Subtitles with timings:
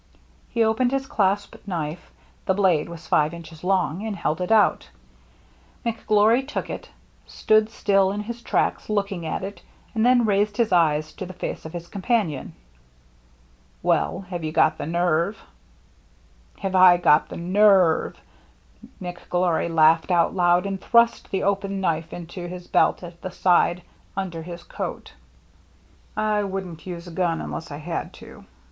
[0.49, 2.09] He opened his dasp knife—
[2.47, 4.89] the blade was five inches long— and held it out«
[5.85, 6.89] McGlory took it,
[7.27, 9.61] stood still in his tracks looking at it,
[9.93, 12.53] and then raised his eyes to the face of his companion."
[13.83, 15.37] Well— have you got the nerve?""
[16.63, 18.19] Have I got the nerve!"
[19.03, 23.83] McGlory laughed out loud, and thrust the open knife into his belt, at the side,
[24.17, 25.13] under his coat.
[26.17, 28.45] ^'I wouldn't use a gun unless I had to."